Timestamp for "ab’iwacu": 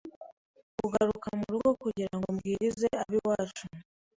3.01-3.63